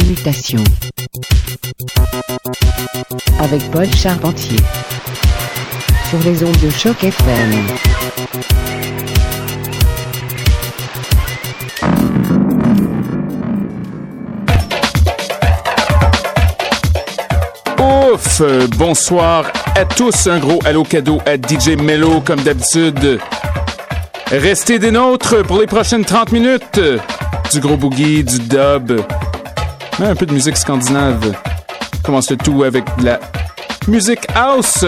Mutations. 0.00 0.64
Avec 3.40 3.70
Paul 3.70 3.86
Charpentier. 3.94 4.56
Sur 6.08 6.18
les 6.20 6.42
ondes 6.42 6.56
de 6.62 6.70
choc 6.70 7.04
FM. 7.04 7.66
Ouf! 17.78 18.42
Bonsoir 18.78 19.52
à 19.74 19.84
tous. 19.84 20.26
Un 20.26 20.38
gros 20.38 20.58
allô 20.64 20.84
cadeau 20.84 21.20
à 21.26 21.36
DJ 21.36 21.76
Mello, 21.78 22.22
comme 22.24 22.40
d'habitude. 22.40 23.20
Restez 24.30 24.78
des 24.78 24.90
nôtres 24.90 25.42
pour 25.44 25.60
les 25.60 25.66
prochaines 25.66 26.04
30 26.04 26.32
minutes. 26.32 26.80
Du 27.52 27.60
gros 27.60 27.76
boogie, 27.76 28.24
du 28.24 28.38
dub, 28.38 29.02
un 30.10 30.16
peu 30.16 30.26
de 30.26 30.32
musique 30.32 30.56
scandinave. 30.56 31.34
Commence 32.02 32.30
le 32.30 32.36
tout 32.36 32.64
avec 32.64 32.84
la 33.02 33.20
musique 33.86 34.26
house 34.34 34.84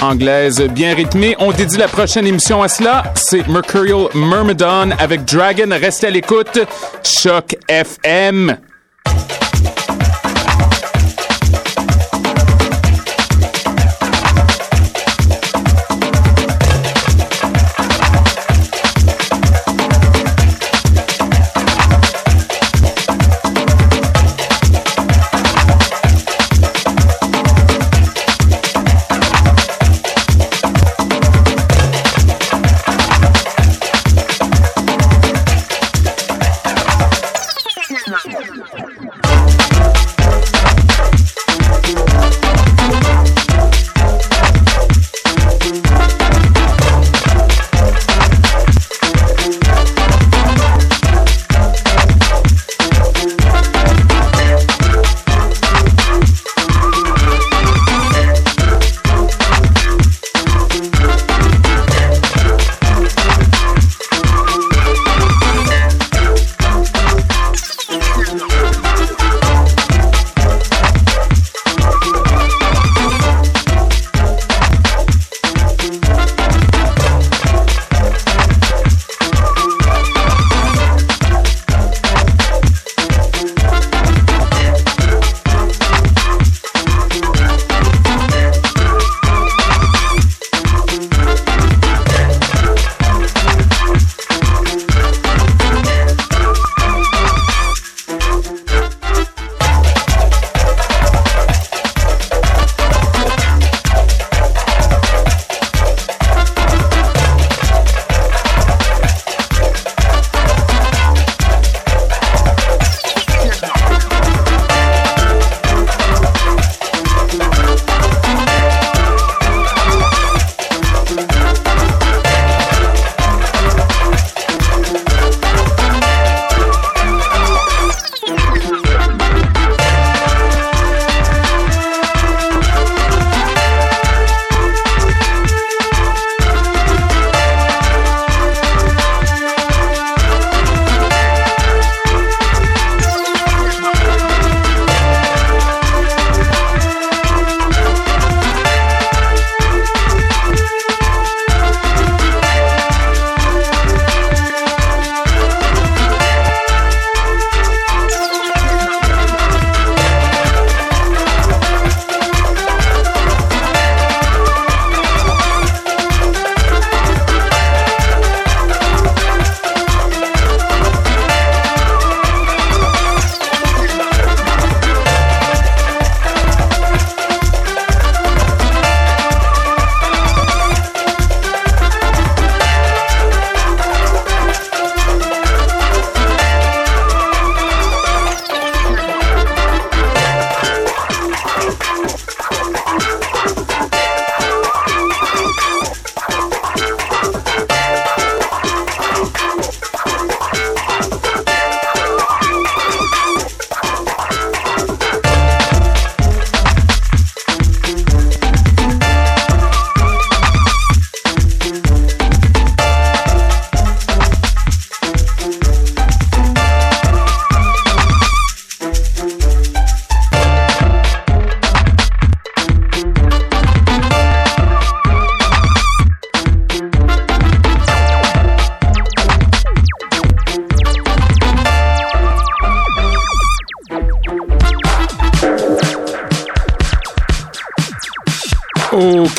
anglaise 0.00 0.60
bien 0.70 0.94
rythmée. 0.94 1.36
On 1.38 1.52
dédie 1.52 1.76
la 1.76 1.88
prochaine 1.88 2.26
émission 2.26 2.62
à 2.62 2.68
cela. 2.68 3.12
C'est 3.14 3.46
Mercurial 3.48 4.08
Myrmidon 4.14 4.90
avec 4.98 5.24
Dragon. 5.24 5.68
Restez 5.70 6.08
à 6.08 6.10
l'écoute. 6.10 6.58
Choc 7.02 7.56
FM. 7.68 8.56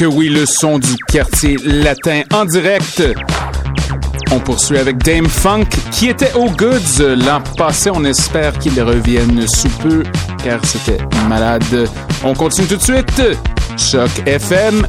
Oui, 0.05 0.29
le 0.29 0.45
son 0.45 0.79
du 0.79 0.95
quartier 1.07 1.57
latin 1.63 2.21
en 2.33 2.45
direct. 2.45 3.03
On 4.31 4.39
poursuit 4.39 4.77
avec 4.77 4.97
Dame 4.97 5.27
Funk 5.27 5.65
qui 5.91 6.09
était 6.09 6.33
au 6.33 6.49
Goods 6.49 7.15
l'an 7.15 7.41
passé. 7.57 7.89
On 7.93 8.03
espère 8.03 8.57
qu'il 8.59 8.81
revienne 8.81 9.45
sous 9.47 9.69
peu 9.69 10.03
car 10.43 10.59
c'était 10.65 10.97
malade. 11.29 11.89
On 12.23 12.33
continue 12.33 12.67
tout 12.67 12.77
de 12.77 12.81
suite. 12.81 13.21
Choc 13.77 14.09
FM. 14.25 14.87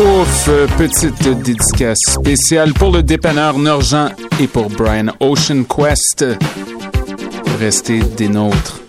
Ouf, 0.00 0.48
petite 0.78 1.22
dédicace 1.42 1.98
spéciale 2.08 2.72
pour 2.72 2.90
le 2.90 3.02
dépanneur 3.02 3.58
Norgent 3.58 4.08
et 4.40 4.46
pour 4.46 4.70
Brian 4.70 5.08
Ocean 5.20 5.64
Quest. 5.64 6.24
Restez 7.58 8.00
des 8.16 8.28
nôtres. 8.30 8.79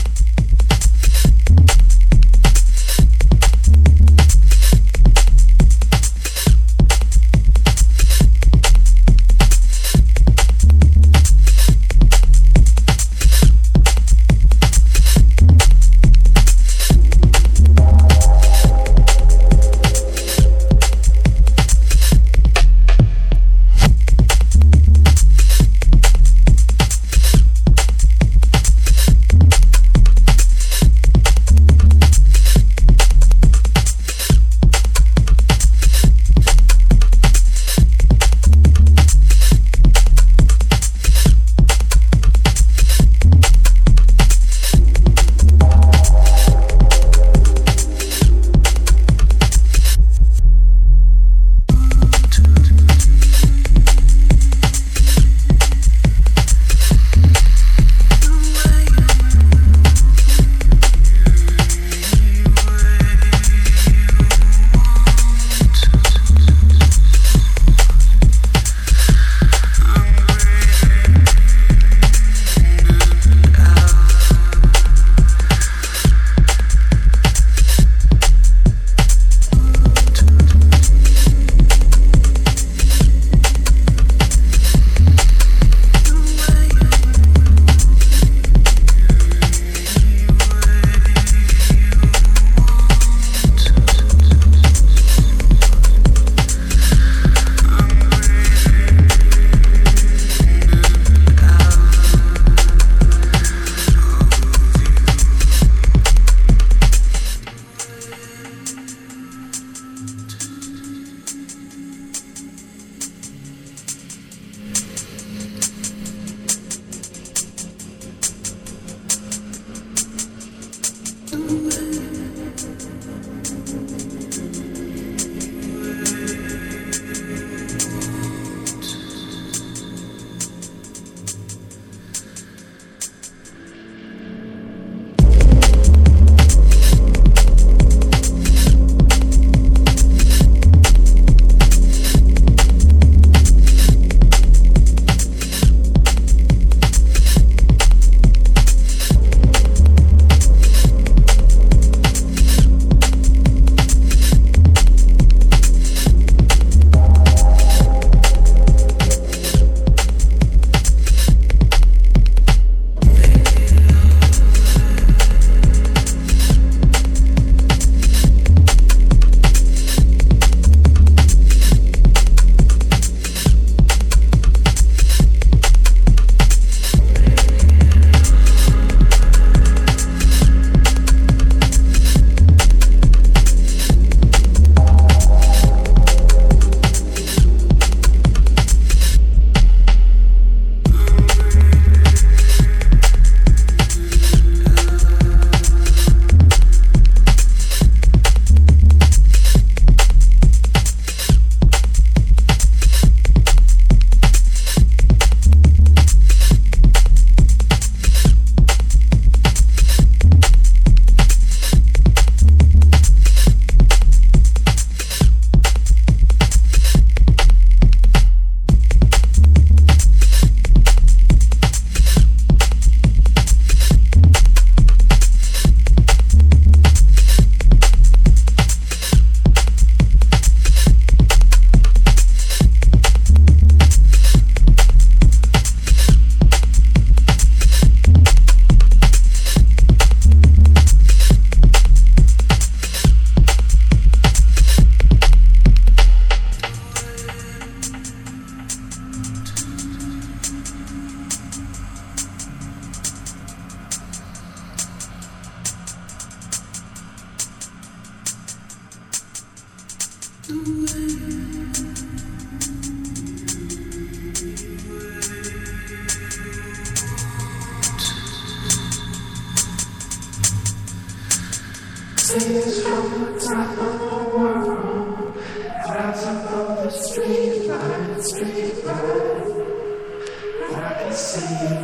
Thank 281.40 281.70
you. 281.70 281.79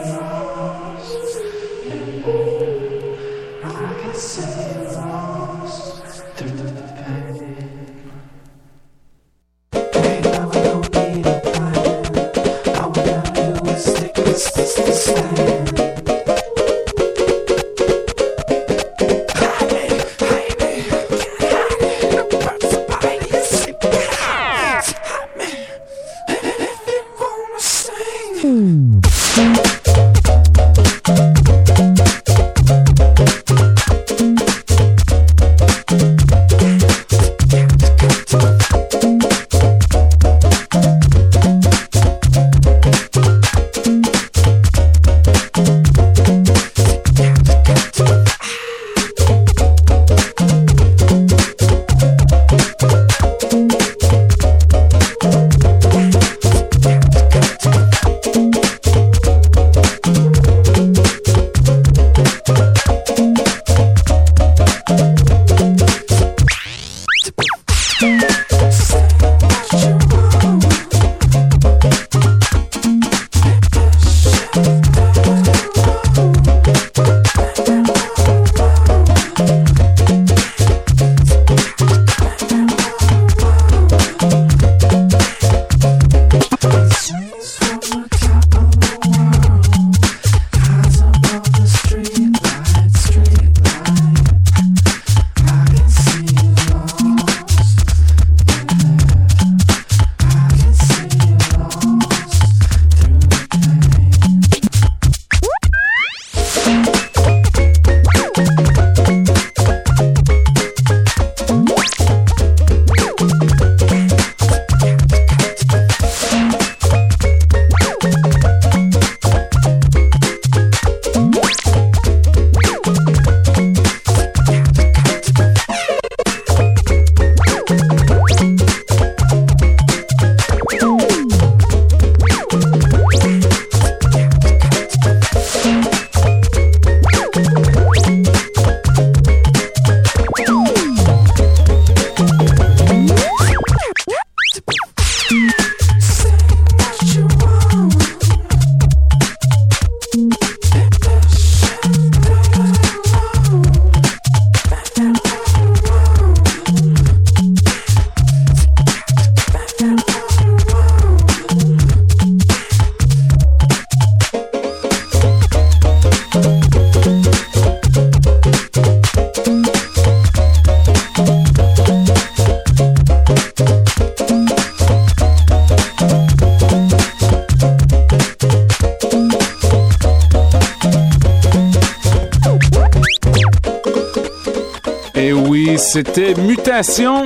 C'était 185.96 186.34
Mutation. 186.34 187.24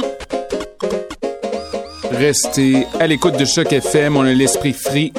Restez 2.13 2.87
à 3.01 3.09
l'écoute 3.09 3.37
de 3.37 3.45
Choc 3.45 3.73
FM, 3.73 4.17
on 4.17 4.21
a 4.21 4.33
l'esprit 4.33 4.73
free. 4.73 5.13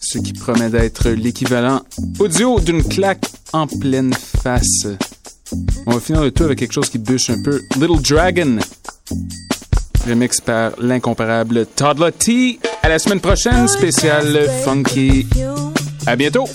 Ce 0.00 0.18
qui 0.18 0.32
promet 0.32 0.68
d'être 0.68 1.10
l'équivalent 1.10 1.80
audio 2.20 2.60
d'une 2.60 2.84
claque 2.84 3.26
en 3.52 3.66
pleine 3.66 4.14
face. 4.14 4.86
On 5.86 5.94
va 5.94 5.98
finir 5.98 6.22
le 6.22 6.30
tout 6.30 6.44
avec 6.44 6.60
quelque 6.60 6.74
chose 6.74 6.88
qui 6.88 6.98
bûche 6.98 7.30
un 7.30 7.42
peu. 7.42 7.60
Little 7.80 8.00
Dragon. 8.00 8.58
Remix 10.06 10.40
par 10.40 10.70
l'incomparable 10.78 11.66
Toddler 11.66 12.12
T. 12.12 12.60
À 12.84 12.90
la 12.90 13.00
semaine 13.00 13.18
prochaine, 13.18 13.66
spécial 13.66 14.48
funky. 14.64 15.26
À 16.06 16.14
bientôt. 16.14 16.46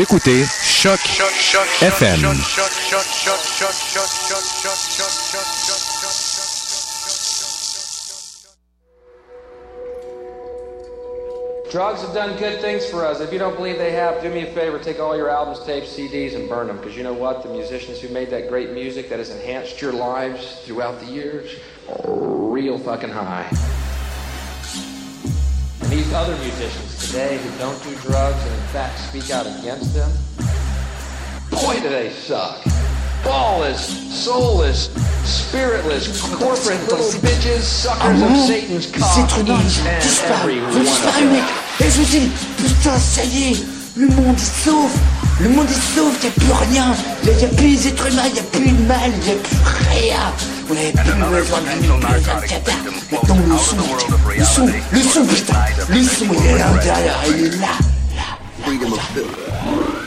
Écoutez 0.00 0.46
Choc, 0.62 1.00
FM. 1.80 2.20
Drugs 11.70 12.00
have 12.00 12.14
done 12.14 12.38
good 12.38 12.60
things 12.60 12.86
for 12.86 13.04
us. 13.04 13.20
If 13.20 13.32
you 13.32 13.38
don't 13.38 13.56
believe 13.56 13.76
they 13.76 13.92
have, 13.92 14.22
do 14.22 14.30
me 14.30 14.42
a 14.42 14.52
favor, 14.52 14.78
take 14.78 15.00
all 15.00 15.16
your 15.16 15.28
albums, 15.28 15.64
tapes, 15.66 15.94
CDs, 15.94 16.34
and 16.34 16.48
burn 16.48 16.68
them. 16.68 16.78
Because 16.78 16.96
you 16.96 17.02
know 17.02 17.12
what? 17.12 17.42
The 17.42 17.50
musicians 17.50 18.00
who 18.00 18.08
made 18.08 18.30
that 18.30 18.48
great 18.48 18.70
music 18.70 19.08
that 19.10 19.18
has 19.18 19.30
enhanced 19.30 19.82
your 19.82 19.92
lives 19.92 20.62
throughout 20.64 21.00
the 21.00 21.06
years 21.06 21.56
are 21.88 22.14
real 22.50 22.78
fucking 22.78 23.10
high. 23.10 23.87
These 26.08 26.16
other 26.16 26.38
musicians 26.38 27.06
today 27.06 27.36
who 27.36 27.58
don't 27.58 27.84
do 27.84 27.94
drugs 27.96 28.42
and 28.42 28.54
in 28.54 28.68
fact 28.68 28.98
speak 28.98 29.30
out 29.30 29.44
against 29.44 29.92
them, 29.92 30.10
boy 31.50 31.78
do 31.82 31.90
they 31.90 32.08
suck. 32.08 32.62
Ballless, 33.22 33.92
soulless, 34.10 34.88
spiritless, 35.28 36.08
corporate 36.34 36.80
little 36.88 37.12
bitches, 37.20 37.60
suckers 37.60 38.22
of 38.22 38.36
Satan's 38.38 38.86
cock, 38.90 39.18
each 39.18 39.80
and 39.84 40.32
every 40.32 40.60
one 40.62 40.78
of 40.78 41.14
them. 41.14 41.44
Et 41.78 41.90
je 41.90 42.02
dis, 42.04 42.32
putain, 42.56 42.98
ça 42.98 43.22
y 43.24 43.52
est, 43.52 43.66
le 43.94 44.06
monde 44.08 44.38
sauf, 44.38 44.90
le 45.40 45.48
monde 45.50 45.66
est 45.70 45.94
sauf, 45.94 46.22
y 46.22 46.26
a 46.26 46.30
plus 46.30 46.52
rien, 46.70 46.94
y 47.24 47.30
a, 47.30 47.32
y 47.32 47.44
a 47.44 47.48
plus 47.48 47.66
les 47.68 47.88
êtres 47.88 48.06
humains, 48.10 48.22
y 48.34 48.38
a 48.38 48.42
plus 48.42 48.70
de 48.70 48.86
mal, 48.86 49.10
y 49.24 49.30
a 49.30 49.34
plus 49.34 49.56
rien. 49.90 50.32
Vous 50.66 50.74
n'avez 50.74 50.92
plus 50.92 51.12
besoin 51.12 51.60
de 51.60 52.46
caca. 52.46 52.72
Maintenant 53.12 53.36
le 53.36 53.58
son, 53.58 53.76
le 54.36 54.44
son, 54.44 54.66
le 54.92 55.00
son, 55.00 55.24
putain, 55.24 55.54
le 55.88 56.02
son, 56.02 56.24
il 56.24 56.46
est 56.46 56.58
là, 56.58 56.66
derrière, 56.82 57.20
il 57.28 57.44
est 57.44 57.50
là, 57.56 57.68
là, 58.16 58.38
là, 58.66 58.72
là. 59.16 59.97